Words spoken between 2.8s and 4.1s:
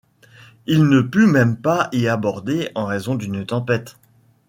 raison d'une tempête.